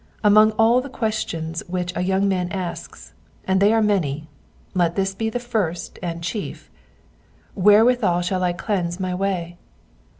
[0.23, 3.13] Among all the questions which a young man asks,
[3.45, 4.27] and they are many,
[4.73, 6.71] let this be the firet and chief:
[7.15, 9.59] *' Where withal shall I cleanse my way